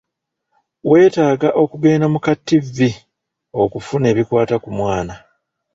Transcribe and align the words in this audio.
Weetaaga 0.89 1.49
okugenda 1.61 2.05
mu 2.13 2.19
kattivi 2.25 2.89
okufuna 3.63 4.05
ebikwata 4.11 4.55
ku 4.63 4.69
mwana. 4.77 5.15